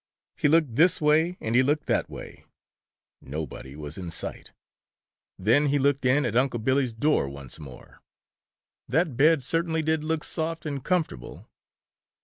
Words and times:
He 0.35 0.47
looked 0.47 0.73
this 0.73 0.99
way 0.99 1.37
and 1.39 1.53
he 1.55 1.61
looked 1.61 1.85
that 1.85 2.09
way. 2.09 2.43
Nobody 3.21 3.75
was 3.75 3.99
in 3.99 4.09
sight. 4.09 4.49
Then 5.37 5.67
he 5.67 5.77
looked 5.77 6.05
in 6.05 6.25
at 6.25 6.35
Unc' 6.35 6.63
Billy's 6.63 6.93
door 6.95 7.29
once 7.29 7.59
more. 7.59 8.01
That 8.89 9.15
bed 9.15 9.43
certainly 9.43 9.83
did 9.83 10.03
look 10.03 10.23
soft 10.23 10.65
and 10.65 10.83
comfortable. 10.83 11.47